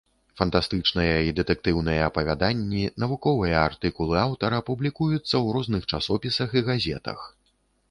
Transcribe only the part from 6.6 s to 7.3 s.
газетах.